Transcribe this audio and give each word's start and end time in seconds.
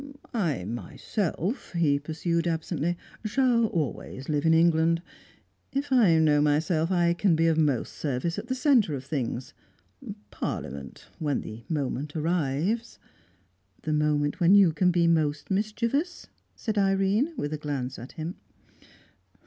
"I 0.33 0.63
myself," 0.65 1.73
he 1.73 1.99
pursued 1.99 2.47
absently, 2.47 2.97
"shall 3.23 3.65
always 3.67 4.29
live 4.29 4.47
in 4.47 4.53
England. 4.55 5.03
If 5.73 5.91
I 5.91 6.17
know 6.17 6.41
myself, 6.41 6.89
I 6.89 7.13
can 7.13 7.35
be 7.35 7.45
of 7.45 7.55
most 7.59 7.93
service 7.93 8.39
at 8.39 8.47
the 8.47 8.55
centre 8.55 8.95
of 8.95 9.03
things. 9.05 9.53
Parliament, 10.31 11.05
when 11.19 11.41
the 11.41 11.65
moment 11.69 12.15
arrives" 12.15 12.97
"The 13.83 13.93
moment 13.93 14.39
when 14.39 14.55
you 14.55 14.73
can 14.73 14.89
be 14.89 15.05
most 15.05 15.51
mischievous?" 15.51 16.25
said 16.55 16.79
Irene, 16.79 17.35
with 17.37 17.53
a 17.53 17.59
glance 17.59 17.99
at 17.99 18.13
him. 18.13 18.37